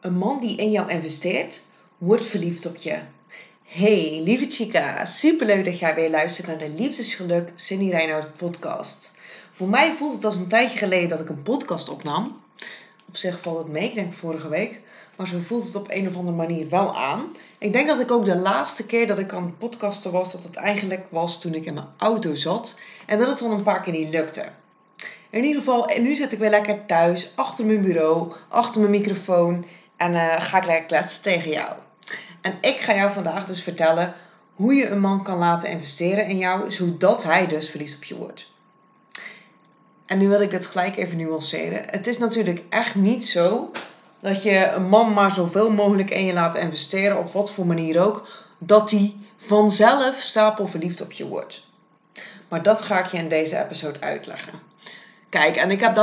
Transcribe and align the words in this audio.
Een 0.00 0.18
man 0.18 0.40
die 0.40 0.56
in 0.56 0.70
jou 0.70 0.90
investeert, 0.90 1.62
wordt 1.98 2.26
verliefd 2.26 2.66
op 2.66 2.76
je. 2.76 2.98
Hey, 3.64 4.20
lieve 4.24 4.46
chica, 4.50 5.04
superleuk 5.04 5.64
dat 5.64 5.78
jij 5.78 5.94
weer 5.94 6.10
luistert 6.10 6.46
naar 6.46 6.58
de 6.58 6.68
Liefdesgeluk 6.68 7.52
Cindy 7.54 7.90
Reinhardt 7.90 8.36
podcast. 8.36 9.14
Voor 9.52 9.68
mij 9.68 9.92
voelt 9.92 10.14
het 10.14 10.24
als 10.24 10.36
een 10.36 10.48
tijdje 10.48 10.78
geleden 10.78 11.08
dat 11.08 11.20
ik 11.20 11.28
een 11.28 11.42
podcast 11.42 11.88
opnam. 11.88 12.40
Op 13.08 13.16
zich 13.16 13.40
valt 13.40 13.58
het 13.58 13.68
mee, 13.68 13.88
ik 13.88 13.94
denk 13.94 14.12
vorige 14.12 14.48
week. 14.48 14.80
Maar 15.16 15.26
zo 15.26 15.38
voelt 15.38 15.64
het 15.64 15.76
op 15.76 15.90
een 15.90 16.08
of 16.08 16.16
andere 16.16 16.36
manier 16.36 16.68
wel 16.68 16.96
aan. 16.96 17.36
Ik 17.58 17.72
denk 17.72 17.88
dat 17.88 18.00
ik 18.00 18.10
ook 18.10 18.24
de 18.24 18.36
laatste 18.36 18.86
keer 18.86 19.06
dat 19.06 19.18
ik 19.18 19.32
aan 19.32 19.44
het 19.44 19.58
podcasten 19.58 20.12
was, 20.12 20.32
dat 20.32 20.42
het 20.42 20.56
eigenlijk 20.56 21.06
was 21.08 21.40
toen 21.40 21.54
ik 21.54 21.64
in 21.64 21.74
mijn 21.74 21.88
auto 21.96 22.34
zat. 22.34 22.80
En 23.06 23.18
dat 23.18 23.28
het 23.28 23.38
dan 23.38 23.50
een 23.50 23.62
paar 23.62 23.82
keer 23.82 23.92
niet 23.92 24.10
lukte. 24.10 24.44
In 25.30 25.44
ieder 25.44 25.60
geval, 25.60 25.90
nu 26.00 26.14
zit 26.14 26.32
ik 26.32 26.38
weer 26.38 26.50
lekker 26.50 26.86
thuis, 26.86 27.32
achter 27.34 27.64
mijn 27.64 27.82
bureau, 27.82 28.32
achter 28.48 28.80
mijn 28.80 28.92
microfoon. 28.92 29.64
En 29.96 30.12
uh, 30.12 30.40
ga 30.40 30.58
ik 30.58 30.66
lekker 30.66 30.86
kletsen 30.86 31.22
tegen 31.22 31.50
jou. 31.50 31.72
En 32.40 32.58
ik 32.60 32.76
ga 32.76 32.94
jou 32.94 33.12
vandaag 33.12 33.46
dus 33.46 33.62
vertellen 33.62 34.14
hoe 34.54 34.74
je 34.74 34.88
een 34.88 35.00
man 35.00 35.22
kan 35.22 35.38
laten 35.38 35.68
investeren 35.68 36.26
in 36.26 36.38
jou, 36.38 36.70
zodat 36.70 37.22
hij 37.22 37.46
dus 37.46 37.70
verliefd 37.70 37.96
op 37.96 38.04
je 38.04 38.16
wordt. 38.16 38.50
En 40.06 40.18
nu 40.18 40.28
wil 40.28 40.40
ik 40.40 40.52
het 40.52 40.66
gelijk 40.66 40.96
even 40.96 41.16
nuanceren. 41.16 41.84
Het 41.90 42.06
is 42.06 42.18
natuurlijk 42.18 42.62
echt 42.68 42.94
niet 42.94 43.26
zo 43.26 43.70
dat 44.20 44.42
je 44.42 44.66
een 44.66 44.88
man 44.88 45.12
maar 45.12 45.32
zoveel 45.32 45.70
mogelijk 45.70 46.10
in 46.10 46.24
je 46.24 46.32
laat 46.32 46.54
investeren, 46.54 47.18
op 47.18 47.32
wat 47.32 47.52
voor 47.52 47.66
manier 47.66 48.00
ook, 48.00 48.28
dat 48.58 48.90
hij 48.90 49.14
vanzelf 49.36 50.16
stapelverliefd 50.20 51.00
op 51.00 51.12
je 51.12 51.26
wordt. 51.26 51.64
Maar 52.48 52.62
dat 52.62 52.82
ga 52.82 52.98
ik 52.98 53.06
je 53.06 53.18
in 53.18 53.28
deze 53.28 53.58
episode 53.58 54.00
uitleggen. 54.00 54.52
Kijk, 55.28 55.56
en 55.56 55.70
ik 55.70 55.80
heb 55.80 55.94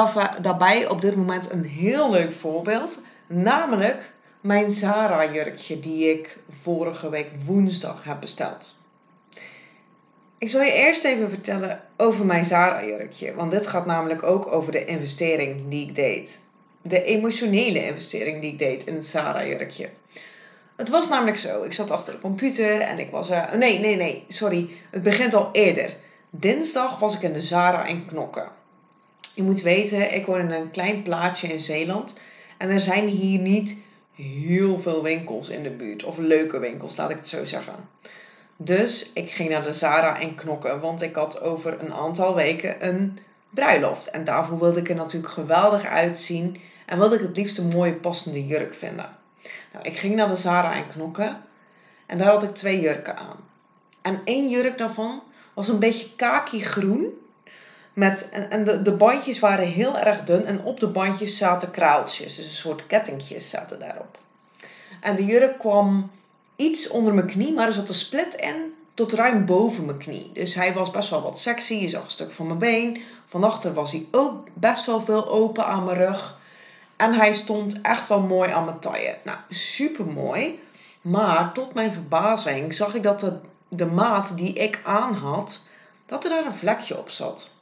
daarbij 0.42 0.88
op 0.88 1.02
dit 1.02 1.16
moment 1.16 1.52
een 1.52 1.64
heel 1.64 2.12
leuk 2.12 2.32
voorbeeld. 2.32 3.00
Namelijk 3.28 4.12
mijn 4.42 4.72
Zara 4.72 5.32
jurkje 5.32 5.80
die 5.80 6.10
ik 6.10 6.38
vorige 6.62 7.10
week 7.10 7.30
woensdag 7.46 8.04
heb 8.04 8.20
besteld. 8.20 8.82
Ik 10.38 10.50
zal 10.50 10.62
je 10.62 10.72
eerst 10.72 11.04
even 11.04 11.30
vertellen 11.30 11.82
over 11.98 12.26
mijn 12.26 12.46
Zara 12.46 12.86
jurkje. 12.86 13.34
Want 13.34 13.52
dit 13.52 13.68
gaat 13.68 13.86
namelijk 13.86 14.24
ook 14.24 14.48
over 14.48 14.72
de 14.72 14.86
investering 14.86 15.70
die 15.70 15.88
ik 15.88 15.96
deed. 15.96 16.42
De 16.82 17.04
emotionele 17.04 17.86
investering 17.86 18.42
die 18.42 18.52
ik 18.52 18.60
deed 18.60 18.86
in 18.86 18.96
het 18.96 19.06
Zara 19.06 19.46
jurkje. 19.46 19.90
Het 20.76 20.90
was 20.90 21.10
namelijk 21.10 21.38
zo. 21.38 21.64
Ik 21.64 21.74
zat 21.74 21.92
achter 21.92 22.14
de 22.14 22.20
computer 22.20 22.82
en 22.82 23.00
ik 23.00 23.12
was... 23.12 23.30
Nee, 23.56 23.80
nee, 23.80 23.96
nee. 23.96 24.26
Sorry. 24.28 24.70
Het 24.90 25.04
begint 25.04 25.34
al 25.34 25.50
eerder. 25.52 25.96
Dinsdag 26.30 27.00
was 27.00 27.16
ik 27.16 27.22
in 27.22 27.34
de 27.34 27.42
Zara 27.42 27.86
in 27.86 28.06
Knokken. 28.06 28.48
Je 29.34 29.44
moet 29.44 29.62
weten, 29.62 30.14
ik 30.14 30.26
woon 30.26 30.40
in 30.40 30.52
een 30.52 30.72
klein 30.72 31.04
plaatsje 31.04 31.48
in 31.48 31.60
Zeeland. 31.60 32.14
En 32.64 32.70
er 32.70 32.80
zijn 32.80 33.08
hier 33.08 33.40
niet 33.40 33.78
heel 34.16 34.80
veel 34.80 35.04
winkels 35.04 35.50
in 35.50 35.64
de 35.64 35.70
buurt. 35.70 36.04
Of 36.04 36.18
leuke 36.18 36.60
winkels, 36.60 36.96
laat 36.96 37.10
ik 37.10 37.16
het 37.16 37.28
zo 37.28 37.46
zeggen. 37.46 37.74
Dus 38.58 39.14
ik 39.14 39.32
ging 39.32 39.50
naar 39.50 39.64
de 39.64 39.74
Zara 39.74 40.18
in 40.18 40.36
Knokken. 40.36 40.80
Want 40.80 41.02
ik 41.02 41.16
had 41.16 41.42
over 41.42 41.80
een 41.80 41.94
aantal 41.94 42.36
weken 42.36 42.88
een 42.88 43.20
bruiloft. 43.50 44.10
En 44.10 44.24
daarvoor 44.24 44.60
wilde 44.60 44.80
ik 44.80 44.90
er 44.90 44.96
natuurlijk 44.96 45.34
geweldig 45.34 45.86
uitzien. 45.86 46.62
En 46.86 46.98
wilde 46.98 47.16
ik 47.16 47.22
het 47.22 47.38
liefst 47.38 47.58
een 47.58 47.68
mooie 47.68 47.94
passende 47.94 48.46
jurk 48.46 48.74
vinden. 48.74 49.10
Nou, 49.74 49.86
ik 49.86 49.98
ging 49.98 50.16
naar 50.16 50.28
de 50.28 50.36
Zara 50.36 50.74
in 50.74 50.88
Knokken. 50.88 51.42
En 52.06 52.18
daar 52.18 52.32
had 52.32 52.44
ik 52.44 52.56
twee 52.56 52.80
jurken 52.80 53.18
aan. 53.18 53.38
En 54.02 54.22
één 54.24 54.50
jurk 54.50 54.78
daarvan 54.78 55.24
was 55.54 55.68
een 55.68 55.80
beetje 55.80 56.16
kaki 56.16 56.64
groen. 56.64 57.08
Met, 57.94 58.30
en 58.30 58.64
de, 58.64 58.82
de 58.82 58.92
bandjes 58.92 59.40
waren 59.40 59.68
heel 59.68 59.98
erg 59.98 60.24
dun 60.24 60.46
en 60.46 60.64
op 60.64 60.80
de 60.80 60.88
bandjes 60.88 61.38
zaten 61.38 61.72
kraaltjes. 61.72 62.36
Dus 62.36 62.46
een 62.46 62.52
soort 62.52 62.88
kettingjes 62.88 63.50
zaten 63.50 63.80
daarop. 63.80 64.18
En 65.02 65.16
de 65.16 65.26
jurk 65.26 65.60
kwam 65.60 66.12
iets 66.56 66.88
onder 66.88 67.14
mijn 67.14 67.28
knie, 67.28 67.54
maar 67.54 67.68
er 67.68 67.74
zat 67.74 67.88
een 67.88 67.94
split 67.94 68.34
in 68.36 68.74
tot 68.94 69.14
ruim 69.14 69.46
boven 69.46 69.86
mijn 69.86 69.98
knie. 69.98 70.32
Dus 70.34 70.54
hij 70.54 70.74
was 70.74 70.92
best 70.92 71.10
wel 71.10 71.22
wat 71.22 71.40
sexy. 71.40 71.74
Je 71.74 71.90
zag 71.90 72.04
een 72.04 72.12
stuk 72.12 72.32
van 72.32 72.48
mijn 72.48 72.60
been. 72.60 73.02
Van 73.26 73.44
achter 73.44 73.74
was 73.74 73.92
hij 73.92 74.08
ook 74.12 74.48
best 74.54 74.86
wel 74.86 75.02
veel 75.02 75.30
open 75.30 75.66
aan 75.66 75.86
mijn 75.86 75.98
rug. 75.98 76.38
En 76.96 77.14
hij 77.14 77.34
stond 77.34 77.82
echt 77.82 78.08
wel 78.08 78.22
mooi 78.22 78.52
aan 78.52 78.66
mijn 78.66 78.80
taille. 78.80 79.18
Nou, 79.24 79.38
super 79.50 80.06
mooi. 80.06 80.60
Maar 81.02 81.54
tot 81.54 81.74
mijn 81.74 81.92
verbazing 81.92 82.74
zag 82.74 82.96
ik 82.96 83.04
dat 83.04 83.20
de, 83.20 83.38
de 83.68 83.86
maat 83.86 84.38
die 84.38 84.54
ik 84.54 84.82
aan 84.86 85.14
had, 85.14 85.62
dat 86.06 86.24
er 86.24 86.30
daar 86.30 86.46
een 86.46 86.56
vlekje 86.56 86.98
op 86.98 87.10
zat. 87.10 87.53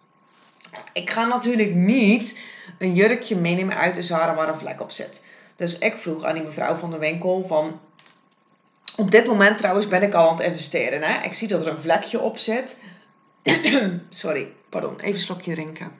Ik 0.93 1.09
ga 1.09 1.25
natuurlijk 1.25 1.73
niet 1.73 2.39
een 2.77 2.93
jurkje 2.93 3.35
meenemen 3.35 3.77
uit 3.77 3.95
de 3.95 4.01
Zara 4.01 4.35
waar 4.35 4.49
een 4.49 4.59
vlek 4.59 4.81
op 4.81 4.91
zit. 4.91 5.25
Dus 5.55 5.77
ik 5.77 5.97
vroeg 5.97 6.23
aan 6.23 6.33
die 6.33 6.43
mevrouw 6.43 6.75
van 6.75 6.91
de 6.91 6.97
winkel 6.97 7.45
van... 7.47 7.79
Op 8.95 9.11
dit 9.11 9.27
moment 9.27 9.57
trouwens 9.57 9.87
ben 9.87 10.03
ik 10.03 10.13
al 10.13 10.29
aan 10.29 10.37
het 10.37 10.45
investeren. 10.45 11.01
Hè? 11.01 11.23
Ik 11.23 11.33
zie 11.33 11.47
dat 11.47 11.65
er 11.65 11.71
een 11.71 11.81
vlekje 11.81 12.19
op 12.19 12.37
zit. 12.37 12.81
Sorry, 14.09 14.53
pardon. 14.69 14.99
Even 14.99 15.13
een 15.13 15.19
slokje 15.19 15.53
drinken. 15.53 15.91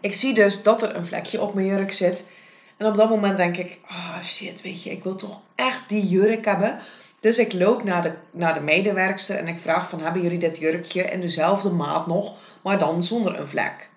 Ik 0.00 0.14
zie 0.14 0.34
dus 0.34 0.62
dat 0.62 0.82
er 0.82 0.96
een 0.96 1.06
vlekje 1.06 1.40
op 1.40 1.54
mijn 1.54 1.66
jurk 1.66 1.92
zit. 1.92 2.28
En 2.76 2.86
op 2.86 2.96
dat 2.96 3.08
moment 3.08 3.36
denk 3.36 3.56
ik, 3.56 3.78
ah 3.86 3.96
oh 3.96 4.22
shit, 4.22 4.62
weet 4.62 4.82
je, 4.82 4.90
ik 4.90 5.02
wil 5.02 5.14
toch 5.14 5.40
echt 5.54 5.88
die 5.88 6.08
jurk 6.08 6.44
hebben. 6.44 6.78
Dus 7.20 7.38
ik 7.38 7.52
loop 7.52 7.84
naar 7.84 8.02
de, 8.02 8.12
naar 8.30 8.54
de 8.54 8.60
medewerkster 8.60 9.36
en 9.36 9.48
ik 9.48 9.60
vraag 9.60 9.88
van, 9.88 10.00
hebben 10.00 10.22
jullie 10.22 10.38
dit 10.38 10.58
jurkje 10.58 11.02
in 11.02 11.20
dezelfde 11.20 11.70
maat 11.70 12.06
nog, 12.06 12.34
maar 12.62 12.78
dan 12.78 13.02
zonder 13.02 13.38
een 13.38 13.48
vlek? 13.48 13.88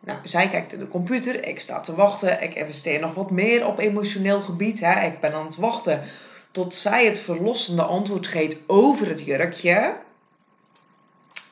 Nou, 0.00 0.18
zij 0.22 0.48
kijkt 0.48 0.72
in 0.72 0.78
de 0.78 0.88
computer, 0.88 1.48
ik 1.48 1.60
sta 1.60 1.80
te 1.80 1.94
wachten, 1.94 2.42
ik 2.42 2.54
investeer 2.54 3.00
nog 3.00 3.14
wat 3.14 3.30
meer 3.30 3.66
op 3.66 3.78
emotioneel 3.78 4.40
gebied. 4.40 4.80
Hè. 4.80 5.06
Ik 5.06 5.20
ben 5.20 5.34
aan 5.34 5.46
het 5.46 5.56
wachten 5.56 6.02
tot 6.50 6.74
zij 6.74 7.06
het 7.06 7.20
verlossende 7.20 7.82
antwoord 7.82 8.26
geeft 8.26 8.56
over 8.66 9.08
het 9.08 9.24
jurkje. 9.24 9.94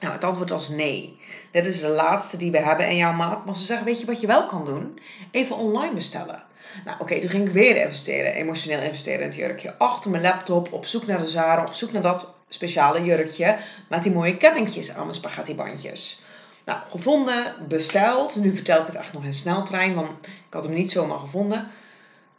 Nou, 0.00 0.12
het 0.14 0.24
antwoord 0.24 0.50
was 0.50 0.68
nee. 0.68 1.18
Dit 1.50 1.66
is 1.66 1.80
de 1.80 1.88
laatste 1.88 2.36
die 2.36 2.50
we 2.50 2.58
hebben 2.58 2.88
in 2.88 2.96
jouw 2.96 3.12
maat. 3.12 3.44
Maar 3.44 3.56
ze 3.56 3.64
zeggen, 3.64 3.86
weet 3.86 4.00
je 4.00 4.06
wat 4.06 4.20
je 4.20 4.26
wel 4.26 4.46
kan 4.46 4.64
doen? 4.64 4.98
Even 5.30 5.56
online 5.56 5.94
bestellen. 5.94 6.42
Nou, 6.84 6.96
oké, 7.00 7.20
toen 7.20 7.30
ging 7.30 7.46
ik 7.46 7.52
weer 7.52 7.76
investeren, 7.76 8.34
emotioneel 8.34 8.82
investeren 8.82 9.20
in 9.20 9.26
het 9.26 9.36
jurkje. 9.36 9.74
Achter 9.78 10.10
mijn 10.10 10.22
laptop, 10.22 10.72
op 10.72 10.86
zoek 10.86 11.06
naar 11.06 11.18
de 11.18 11.26
Zara, 11.26 11.62
op 11.62 11.74
zoek 11.74 11.92
naar 11.92 12.02
dat 12.02 12.34
speciale 12.48 13.04
jurkje 13.04 13.56
met 13.88 14.02
die 14.02 14.12
mooie 14.12 14.36
kettingjes 14.36 14.90
aan 14.90 15.02
mijn 15.02 15.14
spaghettibandjes. 15.14 16.20
Nou, 16.64 16.78
gevonden, 16.90 17.54
besteld. 17.68 18.36
Nu 18.36 18.54
vertel 18.54 18.80
ik 18.80 18.86
het 18.86 18.94
echt 18.94 19.12
nog 19.12 19.24
in 19.24 19.32
sneltrein, 19.32 19.94
want 19.94 20.08
ik 20.26 20.30
had 20.50 20.64
hem 20.64 20.72
niet 20.72 20.90
zomaar 20.90 21.18
gevonden. 21.18 21.70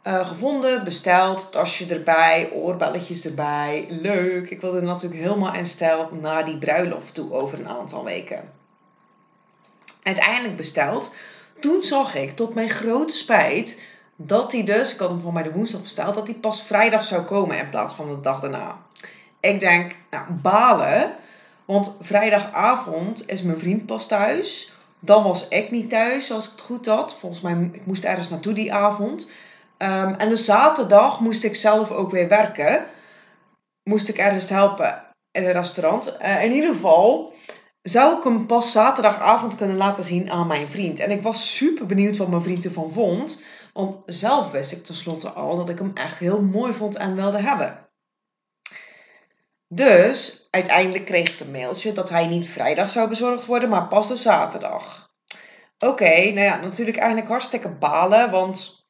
Uh, 0.06 0.28
gevonden, 0.28 0.84
besteld, 0.84 1.52
tasje 1.52 1.86
erbij, 1.86 2.50
oorbelletjes 2.52 3.24
erbij. 3.24 3.86
Leuk. 3.88 4.50
Ik 4.50 4.60
wilde 4.60 4.80
natuurlijk 4.80 5.22
helemaal 5.22 5.54
in 5.54 5.66
stijl 5.66 6.08
naar 6.20 6.44
die 6.44 6.58
bruiloft 6.58 7.14
toe 7.14 7.32
over 7.32 7.58
een 7.58 7.68
aantal 7.68 8.04
weken. 8.04 8.52
Uiteindelijk 10.02 10.56
besteld. 10.56 11.14
Toen 11.60 11.82
zag 11.82 12.14
ik 12.14 12.30
tot 12.30 12.54
mijn 12.54 12.70
grote 12.70 13.16
spijt 13.16 13.82
dat 14.16 14.52
hij 14.52 14.64
dus, 14.64 14.92
ik 14.92 14.98
had 14.98 15.10
hem 15.10 15.20
voor 15.20 15.32
mij 15.32 15.42
de 15.42 15.52
woensdag 15.52 15.82
besteld, 15.82 16.14
dat 16.14 16.26
hij 16.26 16.36
pas 16.36 16.62
vrijdag 16.62 17.04
zou 17.04 17.22
komen 17.22 17.58
in 17.58 17.70
plaats 17.70 17.94
van 17.94 18.08
de 18.08 18.20
dag 18.20 18.40
daarna. 18.40 18.76
Ik 19.40 19.60
denk, 19.60 19.94
nou, 20.10 20.24
balen. 20.30 21.14
Want 21.64 21.96
vrijdagavond 22.00 23.28
is 23.28 23.42
mijn 23.42 23.58
vriend 23.58 23.86
pas 23.86 24.06
thuis. 24.06 24.72
Dan 25.00 25.22
was 25.22 25.48
ik 25.48 25.70
niet 25.70 25.90
thuis, 25.90 26.32
als 26.32 26.44
ik 26.44 26.50
het 26.50 26.60
goed 26.60 26.86
had. 26.86 27.16
Volgens 27.18 27.40
mij, 27.40 27.70
ik 27.72 27.86
moest 27.86 28.04
ergens 28.04 28.28
naartoe 28.28 28.52
die 28.52 28.72
avond. 28.72 29.30
Um, 29.78 30.14
en 30.14 30.28
de 30.28 30.36
zaterdag 30.36 31.20
moest 31.20 31.44
ik 31.44 31.56
zelf 31.56 31.90
ook 31.90 32.10
weer 32.10 32.28
werken. 32.28 32.86
Moest 33.82 34.08
ik 34.08 34.16
ergens 34.16 34.48
helpen 34.48 35.02
in 35.30 35.44
een 35.44 35.52
restaurant. 35.52 36.16
Uh, 36.22 36.44
in 36.44 36.52
ieder 36.52 36.74
geval 36.74 37.32
zou 37.82 38.18
ik 38.18 38.24
hem 38.24 38.46
pas 38.46 38.72
zaterdagavond 38.72 39.54
kunnen 39.54 39.76
laten 39.76 40.04
zien 40.04 40.30
aan 40.30 40.46
mijn 40.46 40.68
vriend. 40.68 41.00
En 41.00 41.10
ik 41.10 41.22
was 41.22 41.56
super 41.56 41.86
benieuwd 41.86 42.16
wat 42.16 42.28
mijn 42.28 42.42
vriend 42.42 42.64
ervan 42.64 42.90
vond. 42.92 43.42
Want 43.74 44.02
zelf 44.06 44.50
wist 44.50 44.72
ik 44.72 44.84
tenslotte 44.84 45.28
al 45.28 45.56
dat 45.56 45.68
ik 45.68 45.78
hem 45.78 45.90
echt 45.94 46.18
heel 46.18 46.42
mooi 46.42 46.72
vond 46.72 46.96
en 46.96 47.14
wilde 47.14 47.38
hebben. 47.40 47.88
Dus 49.68 50.48
uiteindelijk 50.50 51.04
kreeg 51.04 51.32
ik 51.32 51.40
een 51.40 51.50
mailtje 51.50 51.92
dat 51.92 52.08
hij 52.08 52.26
niet 52.26 52.48
vrijdag 52.48 52.90
zou 52.90 53.08
bezorgd 53.08 53.46
worden, 53.46 53.68
maar 53.68 53.88
pas 53.88 54.08
de 54.08 54.16
zaterdag. 54.16 55.12
Oké, 55.78 56.10
nou 56.10 56.40
ja, 56.40 56.60
natuurlijk 56.60 56.96
eigenlijk 56.96 57.28
hartstikke 57.28 57.68
balen, 57.68 58.30
want 58.30 58.86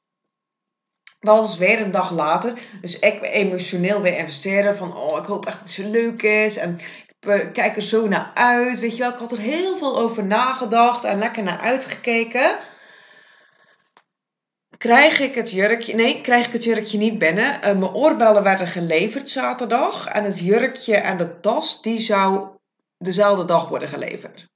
dat 1.20 1.38
was 1.38 1.56
weer 1.56 1.80
een 1.80 1.90
dag 1.90 2.10
later. 2.10 2.58
Dus 2.80 2.98
ik 2.98 3.22
emotioneel 3.22 4.00
weer 4.00 4.16
investeren 4.18 4.76
van, 4.76 4.96
oh, 4.96 5.18
ik 5.18 5.24
hoop 5.24 5.46
echt 5.46 5.60
dat 5.60 5.76
het 5.76 5.86
leuk 5.86 6.22
is. 6.22 6.56
En 6.56 6.78
ik 7.20 7.52
kijk 7.52 7.76
er 7.76 7.82
zo 7.82 8.08
naar 8.08 8.30
uit, 8.34 8.80
weet 8.80 8.96
je 8.96 9.02
wel. 9.02 9.12
Ik 9.12 9.18
had 9.18 9.32
er 9.32 9.38
heel 9.38 9.78
veel 9.78 9.98
over 9.98 10.24
nagedacht 10.24 11.04
en 11.04 11.18
lekker 11.18 11.42
naar 11.42 11.60
uitgekeken 11.60 12.58
krijg 14.84 15.20
ik 15.20 15.34
het 15.34 15.50
jurkje. 15.50 15.94
Nee, 15.94 16.20
krijg 16.20 16.46
ik 16.46 16.52
het 16.52 16.64
jurkje 16.64 16.98
niet 16.98 17.18
binnen. 17.18 17.54
Uh, 17.54 17.60
mijn 17.60 17.94
oorbellen 17.94 18.42
werden 18.42 18.68
geleverd 18.68 19.30
zaterdag. 19.30 20.06
En 20.06 20.24
het 20.24 20.38
jurkje 20.38 20.96
en 20.96 21.16
de 21.16 21.40
tas, 21.40 21.82
die 21.82 22.00
zou 22.00 22.48
dezelfde 22.98 23.44
dag 23.44 23.68
worden 23.68 23.88
geleverd. 23.88 24.48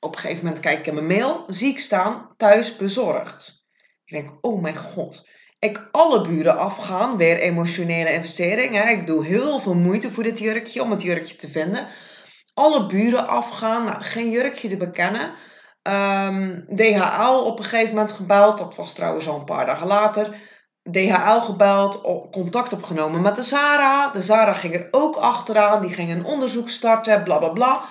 op 0.00 0.12
een 0.12 0.18
gegeven 0.18 0.44
moment 0.44 0.62
kijk 0.62 0.78
ik 0.78 0.86
in 0.86 0.94
mijn 0.94 1.06
mail, 1.06 1.44
zie 1.46 1.68
ik 1.68 1.78
staan 1.78 2.34
thuis 2.36 2.76
bezorgd. 2.76 3.64
Ik 4.04 4.12
denk, 4.12 4.38
oh 4.40 4.62
mijn 4.62 4.76
god. 4.76 5.28
Ik 5.58 5.88
alle 5.90 6.28
buren 6.28 6.56
afgaan, 6.56 7.16
weer 7.16 7.38
emotionele 7.38 8.12
investering. 8.12 8.74
Hè. 8.74 8.90
Ik 8.90 9.06
doe 9.06 9.24
heel 9.24 9.60
veel 9.60 9.74
moeite 9.74 10.10
voor 10.10 10.22
dit 10.22 10.38
jurkje, 10.38 10.82
om 10.82 10.90
het 10.90 11.02
jurkje 11.02 11.36
te 11.36 11.48
vinden. 11.48 11.86
Alle 12.54 12.86
buren 12.86 13.28
afgaan, 13.28 13.84
nou, 13.84 14.02
geen 14.02 14.30
jurkje 14.30 14.68
te 14.68 14.76
bekennen. 14.76 15.34
Um, 15.86 15.92
ehm, 15.92 16.60
DHL 16.76 17.44
op 17.44 17.58
een 17.58 17.64
gegeven 17.64 17.94
moment 17.94 18.12
gebeld, 18.12 18.58
dat 18.58 18.76
was 18.76 18.92
trouwens 18.92 19.28
al 19.28 19.38
een 19.38 19.44
paar 19.44 19.66
dagen 19.66 19.86
later. 19.86 20.36
DHL 20.90 21.40
gebeld, 21.40 22.00
contact 22.30 22.72
opgenomen 22.72 23.22
met 23.22 23.36
de 23.36 23.42
Zara. 23.42 24.10
De 24.10 24.20
Zara 24.20 24.52
ging 24.52 24.74
er 24.74 24.88
ook 24.90 25.16
achteraan, 25.16 25.80
die 25.80 25.94
ging 25.94 26.10
een 26.10 26.24
onderzoek 26.24 26.68
starten, 26.68 27.22
bla 27.22 27.38
bla 27.38 27.48
bla. 27.48 27.84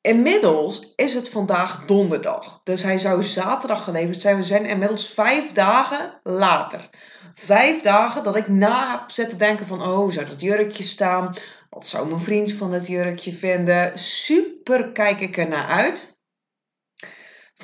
Inmiddels 0.00 0.92
is 0.96 1.14
het 1.14 1.28
vandaag 1.28 1.84
donderdag. 1.84 2.60
Dus 2.64 2.82
hij 2.82 2.98
zou 2.98 3.22
zaterdag 3.22 3.84
geleverd 3.84 4.20
zijn. 4.20 4.36
We 4.36 4.42
zijn 4.42 4.66
inmiddels 4.66 5.08
vijf 5.08 5.52
dagen 5.52 6.20
later. 6.22 6.90
Vijf 7.34 7.82
dagen 7.82 8.24
dat 8.24 8.36
ik 8.36 8.48
na 8.48 8.90
heb 8.90 9.10
zitten 9.10 9.38
denken 9.38 9.66
van... 9.66 9.82
Oh, 9.82 10.10
zou 10.10 10.26
dat 10.26 10.40
jurkje 10.40 10.82
staan? 10.82 11.34
Wat 11.70 11.86
zou 11.86 12.08
mijn 12.08 12.20
vriend 12.20 12.52
van 12.52 12.72
het 12.72 12.86
jurkje 12.86 13.32
vinden? 13.32 13.98
Super 13.98 14.92
kijk 14.92 15.20
ik 15.20 15.36
er 15.36 15.48
naar 15.48 15.66
uit. 15.66 16.13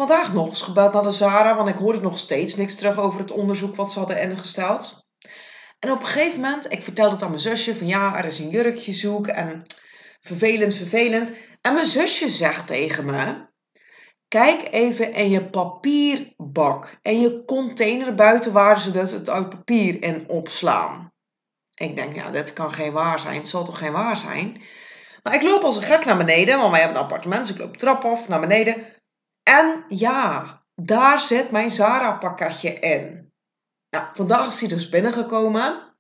Vandaag 0.01 0.33
nog 0.33 0.49
eens 0.49 0.63
gebeld 0.63 0.93
naar 0.93 1.03
de 1.03 1.11
Zara, 1.11 1.57
want 1.57 1.69
ik 1.69 1.75
hoorde 1.75 2.01
nog 2.01 2.19
steeds 2.19 2.57
niks 2.57 2.75
terug 2.75 2.99
over 2.99 3.21
het 3.21 3.31
onderzoek 3.31 3.77
wat 3.77 3.93
ze 3.93 3.99
hadden 3.99 4.21
ingesteld. 4.21 5.07
En 5.79 5.91
op 5.91 6.01
een 6.01 6.07
gegeven 6.07 6.41
moment, 6.41 6.73
ik 6.73 6.83
vertelde 6.83 7.15
het 7.15 7.23
aan 7.23 7.29
mijn 7.29 7.41
zusje 7.41 7.77
van 7.77 7.87
ja, 7.87 8.17
er 8.19 8.25
is 8.25 8.39
een 8.39 8.49
jurkje 8.49 8.93
zoek 8.93 9.27
en 9.27 9.63
vervelend, 10.21 10.75
vervelend. 10.75 11.37
En 11.61 11.75
mijn 11.75 11.87
zusje 11.87 12.29
zegt 12.29 12.67
tegen 12.67 13.05
me: 13.05 13.47
Kijk 14.29 14.69
even 14.71 15.13
in 15.13 15.31
je 15.31 15.51
papierbak 15.51 16.99
en 17.03 17.21
je 17.21 17.45
container 17.45 18.15
buiten 18.15 18.53
waar 18.53 18.81
ze 18.81 18.91
dus 18.91 19.11
het 19.11 19.31
uit 19.31 19.49
papier 19.49 20.03
in 20.03 20.29
opslaan. 20.29 21.13
Ik 21.75 21.97
denk, 21.97 22.15
ja, 22.15 22.31
dit 22.31 22.53
kan 22.53 22.73
geen 22.73 22.93
waar 22.93 23.19
zijn. 23.19 23.37
Het 23.37 23.49
zal 23.49 23.65
toch 23.65 23.79
geen 23.79 23.93
waar 23.93 24.17
zijn? 24.17 24.63
Maar 25.23 25.35
ik 25.35 25.43
loop 25.43 25.63
als 25.63 25.77
een 25.77 25.83
gek 25.83 26.05
naar 26.05 26.17
beneden, 26.17 26.59
want 26.59 26.71
wij 26.71 26.81
hebben 26.81 26.99
een 26.99 27.05
appartement, 27.05 27.47
dus 27.47 27.55
ik 27.55 27.61
loop 27.61 27.77
trap 27.77 28.05
af 28.05 28.29
naar 28.29 28.41
beneden. 28.41 28.99
En 29.59 29.85
ja, 29.89 30.63
daar 30.75 31.21
zit 31.21 31.51
mijn 31.51 31.71
Zara-pakketje 31.71 32.73
in. 32.73 33.33
Nou, 33.91 34.05
vandaag 34.15 34.47
is 34.47 34.61
hij 34.61 34.69
dus 34.69 34.89
binnengekomen. 34.89 35.95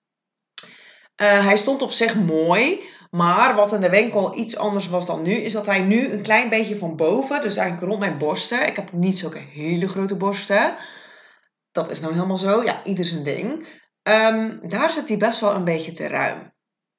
Uh, 1.23 1.44
hij 1.44 1.56
stond 1.56 1.82
op 1.82 1.91
zich 1.91 2.14
mooi, 2.14 2.81
maar 3.11 3.55
wat 3.55 3.73
in 3.73 3.81
de 3.81 3.91
winkel 3.91 4.37
iets 4.37 4.56
anders 4.56 4.88
was 4.88 5.06
dan 5.06 5.23
nu, 5.23 5.32
is 5.32 5.52
dat 5.52 5.67
hij 5.67 5.81
nu 5.81 6.12
een 6.12 6.23
klein 6.23 6.49
beetje 6.49 6.79
van 6.79 6.97
boven, 6.97 7.43
dus 7.43 7.56
eigenlijk 7.56 7.88
rond 7.88 8.00
mijn 8.00 8.19
borsten. 8.19 8.67
Ik 8.67 8.76
heb 8.76 8.93
niet 8.93 9.19
zulke 9.19 9.38
hele 9.38 9.88
grote 9.88 10.17
borsten. 10.17 10.76
Dat 11.73 11.91
is 11.91 12.00
nou 12.00 12.12
helemaal 12.14 12.37
zo. 12.37 12.62
Ja, 12.62 12.85
ieder 12.85 13.05
zijn 13.05 13.23
ding. 13.23 13.67
Um, 14.02 14.69
daar 14.69 14.91
zit 14.91 15.08
hij 15.08 15.17
best 15.17 15.41
wel 15.41 15.55
een 15.55 15.64
beetje 15.64 15.93
te 15.93 16.06
ruim. 16.06 16.52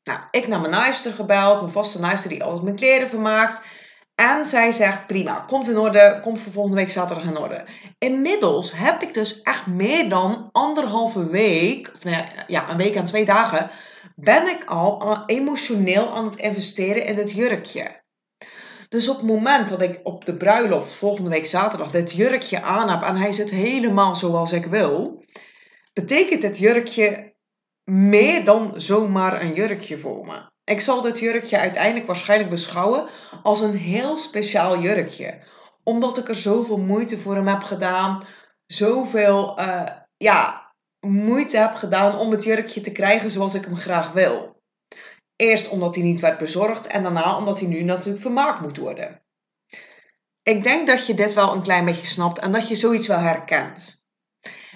Nou, 0.04 0.20
ik 0.32 0.48
naar 0.48 0.60
mijn 0.60 0.72
naaister 0.72 1.14
gebeld, 1.14 1.62
mijn 1.62 1.74
vaste 1.74 2.00
naaister 2.00 2.30
die 2.30 2.44
altijd 2.44 2.64
mijn 2.64 2.76
kleren 2.76 3.10
vermaakt. 3.10 3.62
En 4.16 4.46
zij 4.46 4.72
zegt, 4.72 5.08
prima, 5.08 5.44
komt 5.48 5.70
in 5.70 5.78
orde, 5.78 6.20
komt 6.24 6.40
voor 6.40 6.52
volgende 6.52 6.78
week 6.78 6.90
zaterdag 6.90 7.26
in 7.26 7.38
orde. 7.38 7.66
Inmiddels 7.98 8.72
heb 8.76 9.02
ik 9.02 9.14
dus 9.14 9.42
echt 9.42 9.68
meer 9.68 10.10
dan 10.10 10.50
anderhalve 10.52 11.30
week, 11.30 11.92
of 11.96 12.04
nou 12.04 12.26
ja, 12.48 12.70
een 12.70 12.78
week 12.78 12.96
en 12.96 13.06
twee 13.06 13.26
dagen, 13.26 13.70
ben 14.16 14.48
ik 14.48 14.66
al 14.66 15.24
emotioneel 15.26 16.16
aan 16.16 16.26
het 16.26 16.36
investeren 16.36 17.06
in 17.06 17.16
dit 17.16 17.32
jurkje. 17.32 18.02
Dus 18.90 19.10
op 19.10 19.18
het 19.18 19.26
moment 19.26 19.70
dat 19.70 19.82
ik 19.82 20.00
op 20.04 20.26
de 20.26 20.38
bruiloft 20.38 20.94
volgende 20.94 21.30
week 21.30 21.46
zaterdag 21.46 21.92
dit 21.92 22.12
jurkje 22.12 22.62
aan 22.62 22.90
heb 22.90 23.02
en 23.02 23.16
hij 23.16 23.32
zit 23.32 23.50
helemaal 23.50 24.16
zoals 24.16 24.52
ik 24.52 24.66
wil, 24.66 25.26
betekent 25.94 26.42
dit 26.42 26.58
jurkje 26.58 27.34
meer 27.84 28.46
dan 28.46 28.74
zomaar 28.76 29.42
een 29.42 29.54
jurkje 29.54 29.98
voor 29.98 30.26
me. 30.26 30.51
Ik 30.64 30.82
zal 30.82 31.02
dit 31.02 31.20
jurkje 31.20 31.58
uiteindelijk 31.58 32.08
waarschijnlijk 32.08 32.50
beschouwen 32.50 33.10
als 33.44 33.62
een 33.62 33.78
heel 33.78 34.18
speciaal 34.18 34.80
jurkje. 34.80 35.44
Omdat 35.84 36.18
ik 36.18 36.28
er 36.30 36.36
zoveel 36.36 36.78
moeite 36.78 37.18
voor 37.18 37.36
hem 37.36 37.48
heb 37.48 37.64
gedaan. 37.64 38.24
Zoveel 38.66 39.60
uh, 39.60 39.84
ja, 40.18 40.72
moeite 41.00 41.58
heb 41.58 41.76
gedaan 41.76 42.18
om 42.18 42.32
het 42.32 42.44
jurkje 42.44 42.82
te 42.82 42.92
krijgen 42.92 43.32
zoals 43.32 43.54
ik 43.54 43.66
hem 43.66 43.78
graag 43.78 44.12
wil. 44.12 44.62
Eerst 45.36 45.70
omdat 45.70 45.96
hij 45.96 46.04
niet 46.04 46.20
werd 46.20 46.38
bezorgd 46.38 46.88
en 46.88 47.04
daarna 47.04 47.38
omdat 47.38 47.60
hij 47.60 47.68
nu 47.68 47.82
natuurlijk 47.82 48.22
vermaakt 48.22 48.62
moet 48.62 48.78
worden. 48.78 49.22
Ik 50.44 50.64
denk 50.64 50.88
dat 50.88 51.06
je 51.06 51.14
dit 51.14 51.34
wel 51.34 51.54
een 51.54 51.62
klein 51.62 51.86
beetje 51.86 52.06
snapt 52.06 52.40
en 52.40 52.52
dat 52.52 52.68
je 52.68 52.76
zoiets 52.76 53.08
wel 53.08 53.18
herkent. 53.18 54.06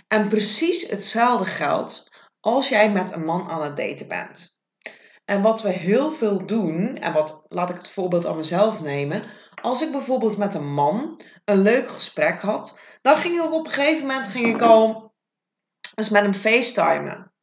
En 0.07 0.27
precies 0.27 0.89
hetzelfde 0.89 1.45
geldt 1.45 2.11
als 2.39 2.69
jij 2.69 2.91
met 2.91 3.11
een 3.11 3.25
man 3.25 3.49
aan 3.49 3.63
het 3.63 3.77
daten 3.77 4.07
bent. 4.07 4.54
En 5.25 5.41
wat 5.41 5.61
we 5.61 5.69
heel 5.69 6.11
veel 6.11 6.45
doen, 6.45 6.97
en 6.97 7.13
wat 7.13 7.45
laat 7.49 7.69
ik 7.69 7.77
het 7.77 7.89
voorbeeld 7.89 8.25
aan 8.25 8.35
mezelf 8.35 8.81
nemen. 8.81 9.21
Als 9.61 9.81
ik 9.81 9.91
bijvoorbeeld 9.91 10.37
met 10.37 10.53
een 10.53 10.73
man 10.73 11.21
een 11.45 11.61
leuk 11.61 11.89
gesprek 11.89 12.39
had, 12.39 12.79
dan 13.01 13.15
ging 13.15 13.35
ik 13.35 13.53
op 13.53 13.65
een 13.65 13.71
gegeven 13.71 14.07
moment 14.07 14.27
ging 14.27 14.47
ik 14.47 14.61
al 14.61 15.13
eens 15.95 16.09
met 16.09 16.21
hem 16.21 16.33
facetimen. 16.33 17.33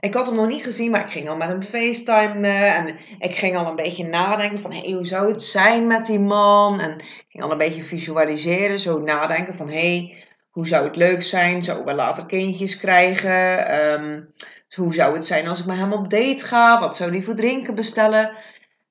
Ik 0.00 0.14
had 0.14 0.26
hem 0.26 0.34
nog 0.34 0.46
niet 0.46 0.62
gezien, 0.62 0.90
maar 0.90 1.00
ik 1.00 1.10
ging 1.10 1.28
al 1.28 1.36
met 1.36 1.48
hem 1.48 1.62
facetimen. 1.62 2.74
En 2.74 2.98
ik 3.18 3.36
ging 3.36 3.56
al 3.56 3.66
een 3.66 3.76
beetje 3.76 4.06
nadenken 4.06 4.60
van, 4.60 4.72
hey, 4.72 4.90
hoe 4.90 5.06
zou 5.06 5.28
het 5.28 5.42
zijn 5.42 5.86
met 5.86 6.06
die 6.06 6.18
man? 6.18 6.80
En 6.80 6.92
ik 6.98 7.26
ging 7.28 7.44
al 7.44 7.50
een 7.50 7.58
beetje 7.58 7.82
visualiseren, 7.82 8.78
zo 8.78 8.98
nadenken 8.98 9.54
van, 9.54 9.68
hey, 9.68 10.24
hoe 10.50 10.66
zou 10.66 10.86
het 10.86 10.96
leuk 10.96 11.22
zijn? 11.22 11.64
Zouden 11.64 11.86
we 11.86 11.94
later 11.94 12.26
kindjes 12.26 12.78
krijgen? 12.78 13.74
Um, 13.92 14.34
hoe 14.74 14.94
zou 14.94 15.14
het 15.14 15.26
zijn 15.26 15.48
als 15.48 15.60
ik 15.60 15.66
met 15.66 15.76
hem 15.76 15.92
op 15.92 16.10
date 16.10 16.44
ga? 16.44 16.80
Wat 16.80 16.96
zou 16.96 17.10
hij 17.10 17.22
voor 17.22 17.34
drinken 17.34 17.74
bestellen? 17.74 18.36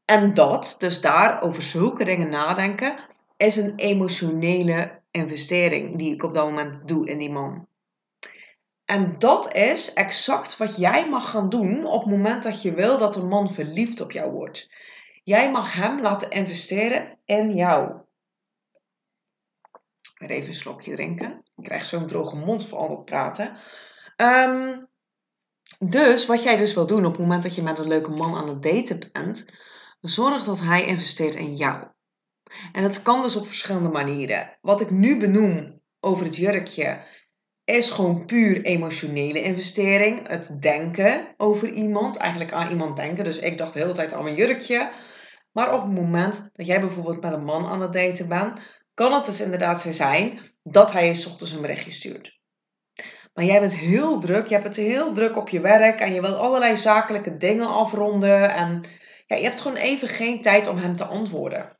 En 0.05 0.33
dat, 0.33 0.75
dus 0.79 1.01
daar 1.01 1.41
over 1.41 1.63
zulke 1.63 2.03
dingen 2.03 2.29
nadenken, 2.29 2.95
is 3.37 3.55
een 3.55 3.75
emotionele 3.75 4.99
investering 5.11 5.97
die 5.97 6.13
ik 6.13 6.23
op 6.23 6.33
dat 6.33 6.45
moment 6.45 6.87
doe 6.87 7.09
in 7.09 7.17
die 7.17 7.31
man. 7.31 7.67
En 8.85 9.15
dat 9.17 9.53
is 9.53 9.93
exact 9.93 10.57
wat 10.57 10.77
jij 10.77 11.09
mag 11.09 11.29
gaan 11.29 11.49
doen 11.49 11.85
op 11.85 12.01
het 12.01 12.11
moment 12.11 12.43
dat 12.43 12.61
je 12.61 12.73
wil 12.73 12.97
dat 12.97 13.15
een 13.15 13.27
man 13.27 13.53
verliefd 13.53 14.01
op 14.01 14.11
jou 14.11 14.31
wordt. 14.31 14.69
Jij 15.23 15.51
mag 15.51 15.73
hem 15.73 16.01
laten 16.01 16.29
investeren 16.29 17.17
in 17.25 17.55
jou. 17.55 17.99
Even 20.17 20.47
een 20.47 20.53
slokje 20.53 20.95
drinken. 20.95 21.43
Ik 21.57 21.63
krijg 21.63 21.85
zo'n 21.85 22.07
droge 22.07 22.35
mond 22.35 22.67
voor 22.67 22.77
al 22.77 22.87
dat 22.87 23.05
praten. 23.05 23.57
Um, 24.17 24.89
dus 25.79 26.25
wat 26.25 26.43
jij 26.43 26.57
dus 26.57 26.73
wil 26.73 26.87
doen 26.87 27.05
op 27.05 27.11
het 27.11 27.21
moment 27.21 27.43
dat 27.43 27.55
je 27.55 27.61
met 27.61 27.79
een 27.79 27.87
leuke 27.87 28.11
man 28.11 28.35
aan 28.35 28.47
het 28.47 28.63
daten 28.63 29.09
bent, 29.11 29.45
zorg 30.01 30.43
dat 30.43 30.59
hij 30.59 30.85
investeert 30.85 31.35
in 31.35 31.55
jou. 31.55 31.87
En 32.71 32.83
dat 32.83 33.01
kan 33.01 33.21
dus 33.21 33.35
op 33.35 33.47
verschillende 33.47 33.89
manieren. 33.89 34.57
Wat 34.61 34.81
ik 34.81 34.89
nu 34.89 35.19
benoem 35.19 35.81
over 35.99 36.25
het 36.25 36.35
jurkje 36.35 37.03
is 37.63 37.89
gewoon 37.89 38.25
puur 38.25 38.61
emotionele 38.61 39.41
investering. 39.41 40.27
Het 40.27 40.61
denken 40.61 41.33
over 41.37 41.69
iemand, 41.69 42.17
eigenlijk 42.17 42.51
aan 42.51 42.69
iemand 42.69 42.95
denken. 42.95 43.23
Dus 43.23 43.37
ik 43.37 43.57
dacht 43.57 43.73
de 43.73 43.79
hele 43.79 43.93
tijd 43.93 44.13
aan 44.13 44.23
mijn 44.23 44.35
jurkje. 44.35 44.91
Maar 45.51 45.73
op 45.73 45.81
het 45.81 45.91
moment 45.91 46.49
dat 46.53 46.65
jij 46.65 46.79
bijvoorbeeld 46.79 47.21
met 47.21 47.33
een 47.33 47.43
man 47.43 47.65
aan 47.65 47.81
het 47.81 47.93
daten 47.93 48.27
bent, 48.27 48.59
kan 48.93 49.13
het 49.13 49.25
dus 49.25 49.39
inderdaad 49.39 49.81
zo 49.81 49.91
zijn 49.91 50.39
dat 50.63 50.91
hij 50.91 51.05
je 51.05 51.25
ochtends 51.27 51.51
een 51.51 51.61
berichtje 51.61 51.91
stuurt. 51.91 52.40
Maar 53.33 53.45
jij 53.45 53.59
bent 53.59 53.75
heel 53.75 54.19
druk, 54.19 54.47
je 54.47 54.53
hebt 54.53 54.67
het 54.67 54.75
heel 54.75 55.13
druk 55.13 55.37
op 55.37 55.49
je 55.49 55.59
werk 55.59 55.99
en 55.99 56.13
je 56.13 56.21
wilt 56.21 56.37
allerlei 56.37 56.77
zakelijke 56.77 57.37
dingen 57.37 57.67
afronden. 57.67 58.53
En 58.53 58.83
ja, 59.27 59.35
je 59.35 59.43
hebt 59.43 59.61
gewoon 59.61 59.77
even 59.77 60.07
geen 60.07 60.41
tijd 60.41 60.67
om 60.67 60.77
hem 60.77 60.95
te 60.95 61.03
antwoorden. 61.03 61.77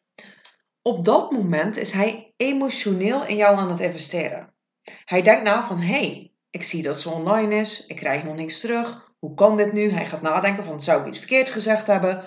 Op 0.81 1.05
dat 1.05 1.31
moment 1.31 1.77
is 1.77 1.91
hij 1.91 2.33
emotioneel 2.37 3.25
in 3.25 3.35
jou 3.35 3.57
aan 3.57 3.71
het 3.71 3.79
investeren. 3.79 4.53
Hij 5.05 5.21
denkt 5.21 5.43
na 5.43 5.63
van, 5.63 5.79
hé, 5.79 5.99
hey, 5.99 6.31
ik 6.49 6.63
zie 6.63 6.83
dat 6.83 6.99
ze 6.99 7.09
online 7.09 7.55
is, 7.55 7.85
ik 7.85 7.95
krijg 7.95 8.23
nog 8.23 8.35
niks 8.35 8.59
terug. 8.59 9.09
Hoe 9.19 9.33
kan 9.33 9.57
dit 9.57 9.73
nu? 9.73 9.91
Hij 9.91 10.05
gaat 10.05 10.21
nadenken 10.21 10.63
van, 10.63 10.81
zou 10.81 11.01
ik 11.01 11.07
iets 11.07 11.17
verkeerd 11.17 11.49
gezegd 11.49 11.87
hebben? 11.87 12.25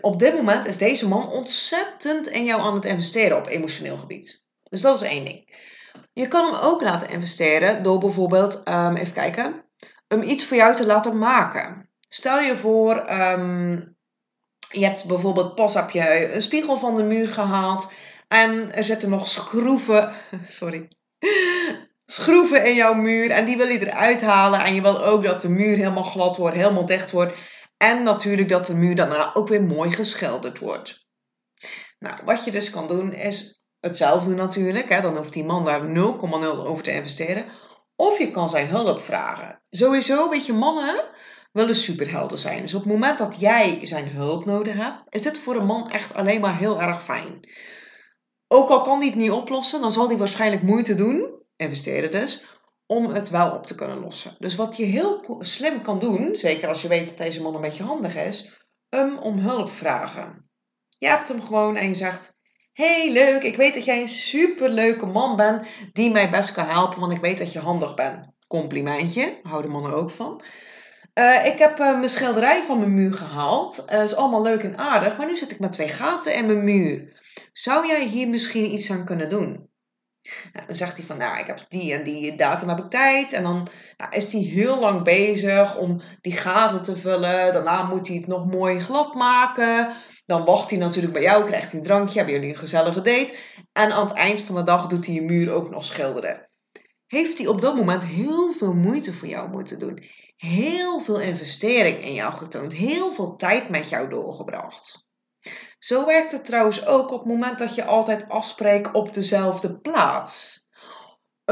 Op 0.00 0.18
dit 0.18 0.34
moment 0.34 0.66
is 0.66 0.78
deze 0.78 1.08
man 1.08 1.28
ontzettend 1.28 2.28
in 2.28 2.44
jou 2.44 2.60
aan 2.60 2.74
het 2.74 2.84
investeren 2.84 3.36
op 3.36 3.46
emotioneel 3.46 3.98
gebied. 3.98 4.44
Dus 4.62 4.80
dat 4.80 5.02
is 5.02 5.08
één 5.08 5.24
ding. 5.24 5.54
Je 6.12 6.28
kan 6.28 6.52
hem 6.52 6.60
ook 6.62 6.82
laten 6.82 7.08
investeren 7.08 7.82
door 7.82 7.98
bijvoorbeeld, 7.98 8.62
um, 8.68 8.96
even 8.96 9.12
kijken, 9.12 9.64
hem 10.08 10.22
iets 10.22 10.44
voor 10.44 10.56
jou 10.56 10.74
te 10.74 10.86
laten 10.86 11.18
maken. 11.18 11.88
Stel 12.08 12.40
je 12.40 12.56
voor, 12.56 13.10
um, 13.10 13.96
je 14.68 14.84
hebt 14.84 15.04
bijvoorbeeld 15.04 15.54
pas 15.54 15.74
heb 15.74 15.90
je 15.90 16.32
een 16.32 16.42
spiegel 16.42 16.78
van 16.78 16.94
de 16.94 17.02
muur 17.02 17.28
gehaald 17.28 17.92
en 18.28 18.74
er 18.74 18.84
zitten 18.84 19.10
nog 19.10 19.28
schroeven, 19.28 20.12
sorry, 20.46 20.88
schroeven 22.06 22.64
in 22.64 22.74
jouw 22.74 22.94
muur 22.94 23.30
en 23.30 23.44
die 23.44 23.56
wil 23.56 23.68
je 23.68 23.86
eruit 23.86 24.20
halen 24.20 24.64
en 24.64 24.74
je 24.74 24.82
wil 24.82 25.04
ook 25.04 25.24
dat 25.24 25.40
de 25.40 25.48
muur 25.48 25.76
helemaal 25.76 26.02
glad 26.02 26.36
wordt, 26.36 26.56
helemaal 26.56 26.86
dicht 26.86 27.10
wordt 27.10 27.34
en 27.76 28.02
natuurlijk 28.02 28.48
dat 28.48 28.66
de 28.66 28.74
muur 28.74 28.94
daarna 28.94 29.34
ook 29.34 29.48
weer 29.48 29.62
mooi 29.62 29.92
geschilderd 29.92 30.58
wordt. 30.58 31.06
Nou, 31.98 32.18
wat 32.24 32.44
je 32.44 32.50
dus 32.50 32.70
kan 32.70 32.88
doen 32.88 33.12
is 33.12 33.61
het 33.82 33.96
zelf 33.96 34.24
doen 34.24 34.36
natuurlijk. 34.36 34.88
Hè? 34.88 35.00
Dan 35.00 35.16
hoeft 35.16 35.32
die 35.32 35.44
man 35.44 35.64
daar 35.64 35.80
0,0 35.80 35.94
over 36.66 36.82
te 36.82 36.92
investeren. 36.92 37.44
Of 37.96 38.18
je 38.18 38.30
kan 38.30 38.50
zijn 38.50 38.68
hulp 38.68 39.00
vragen. 39.00 39.62
Sowieso, 39.70 40.30
weet 40.30 40.46
je, 40.46 40.52
mannen 40.52 41.04
willen 41.52 41.74
superhelden 41.74 42.38
zijn. 42.38 42.60
Dus 42.60 42.74
op 42.74 42.82
het 42.82 42.92
moment 42.92 43.18
dat 43.18 43.36
jij 43.38 43.78
zijn 43.82 44.08
hulp 44.08 44.44
nodig 44.44 44.74
hebt, 44.74 45.02
is 45.08 45.22
dit 45.22 45.38
voor 45.38 45.56
een 45.56 45.66
man 45.66 45.90
echt 45.90 46.14
alleen 46.14 46.40
maar 46.40 46.58
heel 46.58 46.80
erg 46.80 47.02
fijn. 47.02 47.48
Ook 48.48 48.68
al 48.68 48.82
kan 48.82 48.98
hij 48.98 49.06
het 49.06 49.16
niet 49.16 49.30
oplossen, 49.30 49.80
dan 49.80 49.92
zal 49.92 50.08
hij 50.08 50.16
waarschijnlijk 50.16 50.62
moeite 50.62 50.94
doen, 50.94 51.42
investeren 51.56 52.10
dus, 52.10 52.46
om 52.86 53.06
het 53.06 53.30
wel 53.30 53.50
op 53.50 53.66
te 53.66 53.74
kunnen 53.74 54.00
lossen. 54.00 54.36
Dus 54.38 54.54
wat 54.54 54.76
je 54.76 54.84
heel 54.84 55.36
slim 55.38 55.82
kan 55.82 55.98
doen, 55.98 56.36
zeker 56.36 56.68
als 56.68 56.82
je 56.82 56.88
weet 56.88 57.08
dat 57.08 57.18
deze 57.18 57.42
man 57.42 57.54
een 57.54 57.60
beetje 57.60 57.82
handig 57.82 58.16
is, 58.16 58.66
hem 58.88 59.18
om 59.18 59.38
hulp 59.38 59.70
vragen. 59.70 60.50
Je 60.98 61.06
hebt 61.06 61.28
hem 61.28 61.42
gewoon 61.42 61.76
en 61.76 61.88
je 61.88 61.94
zegt: 61.94 62.34
Hey, 62.72 63.12
leuk, 63.12 63.42
ik 63.42 63.56
weet 63.56 63.74
dat 63.74 63.84
jij 63.84 64.00
een 64.00 64.08
superleuke 64.08 65.06
man 65.06 65.36
bent 65.36 65.66
die 65.92 66.10
mij 66.10 66.30
best 66.30 66.52
kan 66.52 66.66
helpen, 66.66 67.00
want 67.00 67.12
ik 67.12 67.20
weet 67.20 67.38
dat 67.38 67.52
je 67.52 67.58
handig 67.58 67.94
bent. 67.94 68.26
Complimentje, 68.46 69.40
houden 69.42 69.70
mannen 69.70 69.94
ook 69.94 70.10
van. 70.10 70.42
Uh, 71.14 71.46
ik 71.46 71.58
heb 71.58 71.80
uh, 71.80 71.96
mijn 71.96 72.08
schilderij 72.08 72.62
van 72.62 72.78
mijn 72.78 72.94
muur 72.94 73.12
gehaald. 73.12 73.76
Dat 73.76 73.92
uh, 73.92 74.02
is 74.02 74.14
allemaal 74.14 74.42
leuk 74.42 74.62
en 74.62 74.78
aardig, 74.78 75.16
maar 75.16 75.26
nu 75.26 75.36
zit 75.36 75.50
ik 75.50 75.58
met 75.58 75.72
twee 75.72 75.88
gaten 75.88 76.34
in 76.34 76.46
mijn 76.46 76.64
muur. 76.64 77.20
Zou 77.52 77.86
jij 77.86 78.04
hier 78.04 78.28
misschien 78.28 78.72
iets 78.72 78.90
aan 78.90 79.04
kunnen 79.04 79.28
doen? 79.28 79.70
Nou, 80.52 80.66
dan 80.66 80.74
zegt 80.74 80.96
hij 80.96 81.06
van, 81.06 81.16
nou, 81.16 81.38
ik 81.38 81.46
heb 81.46 81.64
die 81.68 81.92
en 81.92 82.04
die 82.04 82.36
datum 82.36 82.68
heb 82.68 82.78
ik 82.78 82.90
tijd. 82.90 83.32
En 83.32 83.42
dan 83.42 83.68
nou, 83.96 84.14
is 84.14 84.32
hij 84.32 84.40
heel 84.40 84.78
lang 84.78 85.02
bezig 85.02 85.76
om 85.76 86.02
die 86.20 86.36
gaten 86.36 86.82
te 86.82 86.96
vullen. 86.96 87.52
Daarna 87.52 87.82
moet 87.82 88.08
hij 88.08 88.16
het 88.16 88.26
nog 88.26 88.46
mooi 88.46 88.80
glad 88.80 89.14
maken. 89.14 89.92
Dan 90.26 90.44
wacht 90.44 90.70
hij 90.70 90.78
natuurlijk 90.78 91.12
bij 91.12 91.22
jou, 91.22 91.44
krijgt 91.44 91.70
hij 91.70 91.80
een 91.80 91.86
drankje, 91.86 92.16
hebben 92.16 92.34
jullie 92.34 92.50
een 92.50 92.56
gezellige 92.56 93.00
date. 93.00 93.34
En 93.72 93.92
aan 93.92 94.06
het 94.06 94.16
eind 94.16 94.40
van 94.40 94.54
de 94.54 94.62
dag 94.62 94.86
doet 94.86 95.06
hij 95.06 95.14
je 95.14 95.22
muur 95.22 95.52
ook 95.52 95.70
nog 95.70 95.84
schilderen. 95.84 96.50
Heeft 97.06 97.38
hij 97.38 97.46
op 97.46 97.60
dat 97.60 97.76
moment 97.76 98.04
heel 98.04 98.52
veel 98.52 98.74
moeite 98.74 99.12
voor 99.12 99.28
jou 99.28 99.48
moeten 99.48 99.78
doen. 99.78 100.04
Heel 100.36 101.00
veel 101.00 101.20
investering 101.20 102.04
in 102.04 102.14
jou 102.14 102.32
getoond. 102.32 102.72
Heel 102.72 103.12
veel 103.12 103.36
tijd 103.36 103.68
met 103.68 103.88
jou 103.88 104.08
doorgebracht. 104.08 105.06
Zo 105.78 106.06
werkt 106.06 106.32
het 106.32 106.44
trouwens 106.44 106.86
ook 106.86 107.10
op 107.10 107.18
het 107.18 107.28
moment 107.28 107.58
dat 107.58 107.74
je 107.74 107.84
altijd 107.84 108.28
afspreekt 108.28 108.92
op 108.92 109.14
dezelfde 109.14 109.80
plaats. 109.80 110.61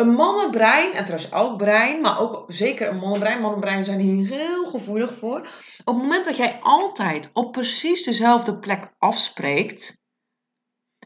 Een 0.01 0.13
mannenbrein, 0.13 0.93
en 0.93 1.05
trouwens 1.05 1.33
ook 1.33 1.57
brein, 1.57 2.01
maar 2.01 2.21
ook 2.21 2.45
zeker 2.49 2.89
een 2.89 2.97
mannenbrein, 2.97 3.41
mannenbrein 3.41 3.85
zijn 3.85 3.99
hier 3.99 4.27
heel 4.27 4.65
gevoelig 4.65 5.15
voor. 5.19 5.39
Op 5.85 5.95
het 5.95 6.03
moment 6.03 6.25
dat 6.25 6.37
jij 6.37 6.59
altijd 6.63 7.31
op 7.33 7.53
precies 7.53 8.05
dezelfde 8.05 8.59
plek 8.59 8.95
afspreekt, 8.99 10.05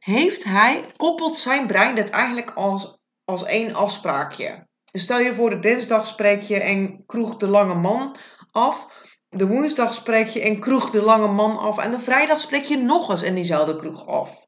heeft 0.00 0.44
hij, 0.44 0.84
koppelt 0.96 1.38
zijn 1.38 1.66
brein 1.66 1.94
dit 1.94 2.10
eigenlijk 2.10 2.50
als, 2.50 2.98
als 3.24 3.44
één 3.44 3.74
afspraakje. 3.74 4.66
Dus 4.90 5.02
stel 5.02 5.18
je 5.18 5.34
voor, 5.34 5.50
de 5.50 5.58
dinsdag 5.58 6.06
spreek 6.06 6.42
je 6.42 6.56
in 6.56 7.02
kroeg 7.06 7.36
de 7.36 7.48
lange 7.48 7.74
man 7.74 8.16
af. 8.50 8.88
De 9.28 9.46
woensdag 9.46 9.94
spreek 9.94 10.28
je 10.28 10.40
in 10.40 10.60
kroeg 10.60 10.90
de 10.90 11.02
lange 11.02 11.28
man 11.28 11.58
af. 11.58 11.78
En 11.78 11.90
de 11.90 11.98
vrijdag 11.98 12.40
spreek 12.40 12.64
je 12.64 12.76
nog 12.76 13.10
eens 13.10 13.22
in 13.22 13.34
diezelfde 13.34 13.76
kroeg 13.76 14.06
af. 14.06 14.43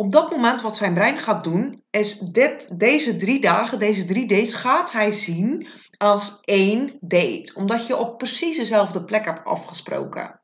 Op 0.00 0.12
dat 0.12 0.30
moment 0.30 0.60
wat 0.60 0.76
zijn 0.76 0.94
brein 0.94 1.18
gaat 1.18 1.44
doen, 1.44 1.84
is 1.90 2.18
deze 2.72 3.16
drie 3.16 3.40
dagen, 3.40 3.78
deze 3.78 4.04
drie 4.04 4.26
dates, 4.26 4.54
gaat 4.54 4.92
hij 4.92 5.12
zien 5.12 5.66
als 5.98 6.38
één 6.40 6.96
date. 7.00 7.52
Omdat 7.54 7.86
je 7.86 7.96
op 7.96 8.18
precies 8.18 8.56
dezelfde 8.56 9.04
plek 9.04 9.24
hebt 9.24 9.44
afgesproken. 9.44 10.40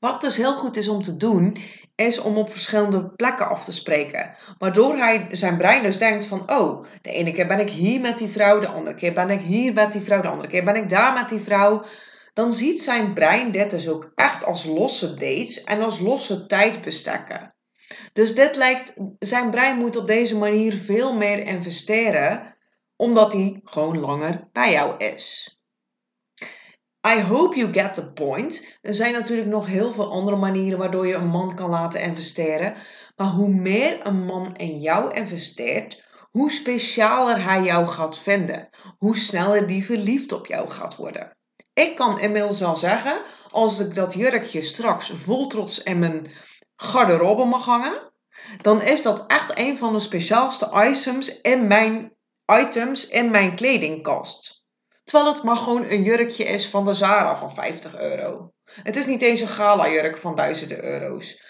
Wat 0.00 0.20
dus 0.20 0.36
heel 0.36 0.52
goed 0.56 0.76
is 0.76 0.88
om 0.88 1.02
te 1.02 1.16
doen, 1.16 1.56
is 1.94 2.18
om 2.18 2.36
op 2.36 2.50
verschillende 2.50 3.10
plekken 3.10 3.48
af 3.48 3.64
te 3.64 3.72
spreken. 3.72 4.36
Waardoor 4.58 4.96
hij 4.96 5.28
zijn 5.30 5.56
brein 5.56 5.82
dus 5.82 5.98
denkt 5.98 6.24
van, 6.24 6.50
oh, 6.52 6.86
de 7.02 7.10
ene 7.10 7.32
keer 7.32 7.46
ben 7.46 7.60
ik 7.60 7.70
hier 7.70 8.00
met 8.00 8.18
die 8.18 8.28
vrouw, 8.28 8.60
de 8.60 8.68
andere 8.68 8.96
keer 8.96 9.12
ben 9.12 9.30
ik 9.30 9.40
hier 9.40 9.72
met 9.72 9.92
die 9.92 10.02
vrouw, 10.02 10.20
de 10.20 10.28
andere 10.28 10.48
keer 10.48 10.64
ben 10.64 10.76
ik 10.76 10.88
daar 10.88 11.12
met 11.12 11.28
die 11.28 11.40
vrouw. 11.40 11.84
Dan 12.34 12.52
ziet 12.52 12.82
zijn 12.82 13.14
brein 13.14 13.52
dit 13.52 13.70
dus 13.70 13.88
ook 13.88 14.12
echt 14.14 14.44
als 14.44 14.64
losse 14.64 15.14
dates 15.14 15.64
en 15.64 15.82
als 15.82 16.00
losse 16.00 16.46
tijdbestekken. 16.46 17.54
Dus 18.12 18.34
dit 18.34 18.56
lijkt, 18.56 18.94
zijn 19.18 19.50
brein 19.50 19.78
moet 19.78 19.96
op 19.96 20.06
deze 20.06 20.36
manier 20.36 20.74
veel 20.74 21.16
meer 21.16 21.46
investeren, 21.46 22.56
omdat 22.96 23.32
hij 23.32 23.60
gewoon 23.64 23.98
langer 23.98 24.48
bij 24.52 24.72
jou 24.72 24.96
is. 25.04 25.56
I 27.06 27.20
hope 27.20 27.56
you 27.56 27.72
get 27.72 27.94
the 27.94 28.12
point. 28.12 28.78
Er 28.82 28.94
zijn 28.94 29.12
natuurlijk 29.12 29.48
nog 29.48 29.66
heel 29.66 29.92
veel 29.92 30.12
andere 30.12 30.36
manieren 30.36 30.78
waardoor 30.78 31.06
je 31.06 31.14
een 31.14 31.28
man 31.28 31.54
kan 31.54 31.70
laten 31.70 32.00
investeren. 32.00 32.74
Maar 33.16 33.26
hoe 33.26 33.48
meer 33.48 34.06
een 34.06 34.24
man 34.24 34.56
in 34.56 34.80
jou 34.80 35.14
investeert, 35.14 36.02
hoe 36.30 36.50
specialer 36.50 37.44
hij 37.44 37.62
jou 37.62 37.86
gaat 37.86 38.18
vinden. 38.18 38.68
Hoe 38.98 39.16
sneller 39.16 39.66
die 39.66 39.84
verliefd 39.84 40.32
op 40.32 40.46
jou 40.46 40.70
gaat 40.70 40.96
worden. 40.96 41.36
Ik 41.72 41.96
kan 41.96 42.20
inmiddels 42.20 42.60
wel 42.60 42.76
zeggen, 42.76 43.22
als 43.50 43.78
ik 43.78 43.94
dat 43.94 44.14
jurkje 44.14 44.62
straks 44.62 45.10
vol 45.10 45.46
trots 45.46 45.82
in 45.82 45.98
mijn 45.98 46.26
garderobe 46.76 47.44
mag 47.44 47.64
hangen, 47.64 48.12
dan 48.62 48.82
is 48.82 49.02
dat 49.02 49.26
echt 49.26 49.58
een 49.58 49.78
van 49.78 49.92
de 49.92 49.98
speciaalste 49.98 50.70
items 50.74 51.40
in 51.40 51.66
mijn, 51.66 52.16
items 52.46 53.08
in 53.08 53.30
mijn 53.30 53.54
kledingkast. 53.54 54.64
Terwijl 55.04 55.34
het 55.34 55.42
maar 55.42 55.56
gewoon 55.56 55.84
een 55.84 56.02
jurkje 56.02 56.44
is 56.44 56.68
van 56.68 56.84
de 56.84 56.94
Zara 56.94 57.36
van 57.36 57.54
50 57.54 57.96
euro. 57.96 58.52
Het 58.64 58.96
is 58.96 59.06
niet 59.06 59.22
eens 59.22 59.40
een 59.40 59.48
gala 59.48 59.88
jurk 59.88 60.16
van 60.18 60.34
duizenden 60.34 60.84
euro's. 60.84 61.40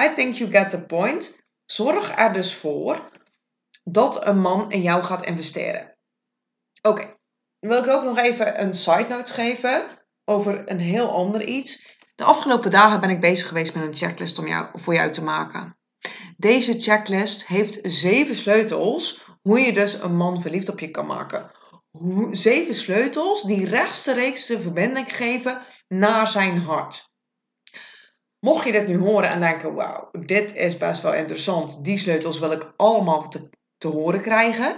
I 0.00 0.14
think 0.14 0.34
you 0.34 0.50
get 0.50 0.70
the 0.70 0.86
point. 0.86 1.46
Zorg 1.64 2.18
er 2.18 2.32
dus 2.32 2.54
voor 2.54 3.10
dat 3.84 4.26
een 4.26 4.40
man 4.40 4.70
in 4.70 4.82
jou 4.82 5.02
gaat 5.02 5.24
investeren. 5.24 5.96
Oké, 6.82 7.16
wil 7.58 7.82
ik 7.82 7.90
ook 7.90 8.02
nog 8.02 8.18
even 8.18 8.60
een 8.60 8.74
side 8.74 9.06
note 9.08 9.32
geven 9.32 10.06
over 10.24 10.70
een 10.70 10.80
heel 10.80 11.10
ander 11.10 11.44
iets. 11.44 11.97
De 12.18 12.24
afgelopen 12.24 12.70
dagen 12.70 13.00
ben 13.00 13.10
ik 13.10 13.20
bezig 13.20 13.48
geweest 13.48 13.74
met 13.74 13.84
een 13.84 13.96
checklist 13.96 14.38
om 14.38 14.46
jou, 14.46 14.66
voor 14.72 14.94
jou 14.94 15.12
te 15.12 15.22
maken. 15.22 15.78
Deze 16.36 16.80
checklist 16.80 17.46
heeft 17.46 17.78
zeven 17.82 18.34
sleutels 18.34 19.24
hoe 19.42 19.60
je 19.60 19.72
dus 19.72 20.02
een 20.02 20.16
man 20.16 20.42
verliefd 20.42 20.68
op 20.68 20.80
je 20.80 20.90
kan 20.90 21.06
maken 21.06 21.50
zeven 22.30 22.74
sleutels 22.74 23.42
die 23.42 23.66
rechtstreeks 23.66 24.46
de 24.46 24.60
verbinding 24.60 25.16
geven 25.16 25.60
naar 25.88 26.28
zijn 26.28 26.58
hart. 26.58 27.10
Mocht 28.38 28.64
je 28.64 28.72
dit 28.72 28.86
nu 28.86 28.98
horen 28.98 29.30
en 29.30 29.40
denken, 29.40 29.74
wauw, 29.74 30.08
dit 30.12 30.54
is 30.54 30.76
best 30.76 31.02
wel 31.02 31.14
interessant, 31.14 31.84
die 31.84 31.98
sleutels 31.98 32.38
wil 32.38 32.52
ik 32.52 32.72
allemaal 32.76 33.28
te, 33.28 33.50
te 33.78 33.88
horen 33.88 34.20
krijgen, 34.20 34.76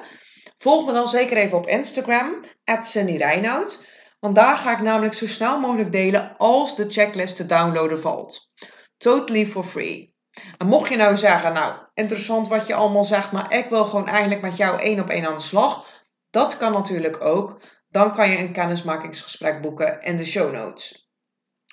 volg 0.58 0.86
me 0.86 0.92
dan 0.92 1.08
zeker 1.08 1.36
even 1.36 1.58
op 1.58 1.66
Instagram, 1.66 2.44
Reinoud, 2.92 3.86
want 4.20 4.34
daar 4.34 4.56
ga 4.56 4.72
ik 4.72 4.80
namelijk 4.80 5.14
zo 5.14 5.26
snel 5.26 5.60
mogelijk 5.60 5.92
delen 5.92 6.36
als 6.36 6.76
de 6.76 6.90
checklist 6.90 7.36
te 7.36 7.46
downloaden 7.46 8.00
valt. 8.00 8.50
Totally 8.96 9.46
for 9.46 9.64
free. 9.64 10.14
En 10.58 10.66
mocht 10.66 10.88
je 10.88 10.96
nou 10.96 11.16
zeggen, 11.16 11.52
nou, 11.52 11.74
interessant 11.94 12.48
wat 12.48 12.66
je 12.66 12.74
allemaal 12.74 13.04
zegt, 13.04 13.32
maar 13.32 13.54
ik 13.54 13.68
wil 13.68 13.84
gewoon 13.84 14.08
eigenlijk 14.08 14.40
met 14.40 14.56
jou 14.56 14.80
één 14.80 15.00
op 15.00 15.08
één 15.08 15.26
aan 15.26 15.36
de 15.36 15.42
slag, 15.42 15.86
dat 16.30 16.56
kan 16.56 16.72
natuurlijk 16.72 17.20
ook. 17.20 17.62
Dan 17.88 18.14
kan 18.14 18.30
je 18.30 18.38
een 18.38 18.52
kennismakingsgesprek 18.52 19.60
boeken 19.60 20.02
in 20.02 20.16
de 20.16 20.24
show 20.24 20.52
notes. 20.52 21.10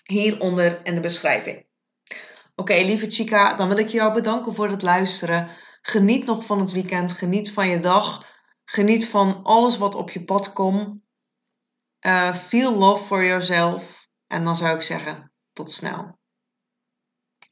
Hieronder 0.04 0.80
in 0.84 0.96
de 0.96 1.02
beschrijving. 1.02 1.66
Oké, 2.56 2.74
lieve 2.74 3.10
Chica, 3.10 3.54
dan 3.54 3.68
wil 3.68 3.78
ik 3.78 3.88
jou 3.88 4.14
bedanken 4.14 4.54
voor 4.54 4.70
het 4.70 4.82
luisteren. 4.82 5.50
Geniet 5.82 6.26
nog 6.26 6.46
van 6.46 6.60
het 6.60 6.72
weekend, 6.72 7.12
geniet 7.12 7.52
van 7.52 7.70
je 7.70 7.80
dag, 7.80 8.26
geniet 8.66 9.08
van 9.08 9.44
alles 9.44 9.78
wat 9.78 9.96
op 9.96 10.10
je 10.10 10.24
pad 10.24 10.54
komt. 10.54 11.06
Uh, 12.08 12.34
feel 12.34 12.72
love 12.72 13.06
for 13.06 13.26
yourself. 13.26 14.08
En 14.28 14.44
dan 14.44 14.56
zou 14.56 14.76
ik 14.76 14.82
zeggen, 14.82 15.32
tot 15.54 15.72
snel. 15.72 16.17